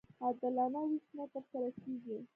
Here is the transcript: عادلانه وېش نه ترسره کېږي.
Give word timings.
عادلانه 0.23 0.79
وېش 0.89 1.05
نه 1.17 1.25
ترسره 1.33 1.69
کېږي. 1.81 2.17